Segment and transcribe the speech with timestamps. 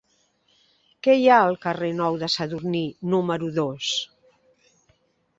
[1.07, 2.81] Què hi ha al carrer Nou de Sadurní
[3.15, 3.91] número dos?